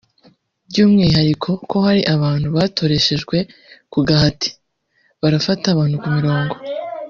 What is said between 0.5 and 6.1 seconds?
by’umwihariko ko hari abantu batoreshejwe ku gahati “barafata abantu ku